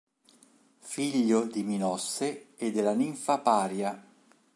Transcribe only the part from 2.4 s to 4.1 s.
e della ninfa Paria.